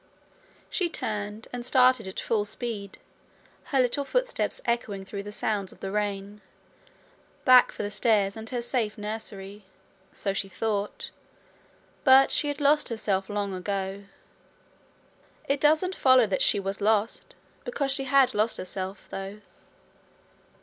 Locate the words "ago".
13.53-14.05